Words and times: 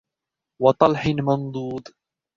وَطَلْحٍ 0.61 1.07
مَنْضُودٍ 1.07 1.87